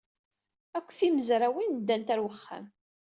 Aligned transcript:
Akk 0.77 0.89
timezrawin 0.99 1.71
ddant 1.79 2.11
ɣer 2.13 2.19
uxxam. 2.29 2.65